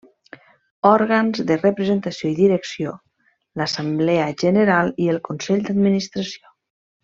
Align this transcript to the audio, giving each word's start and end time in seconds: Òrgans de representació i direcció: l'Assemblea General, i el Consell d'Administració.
Òrgans 0.91 1.41
de 1.51 1.57
representació 1.59 2.31
i 2.31 2.33
direcció: 2.39 2.95
l'Assemblea 3.61 4.27
General, 4.47 4.91
i 5.07 5.15
el 5.15 5.21
Consell 5.31 5.63
d'Administració. 5.71 6.55